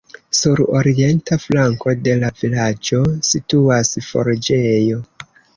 Sur 0.35 0.61
orienta 0.77 1.37
flanko 1.43 1.95
de 2.07 2.15
la 2.23 2.33
vilaĝo 2.41 3.03
situas 3.33 3.93
forĝejo. 4.11 5.01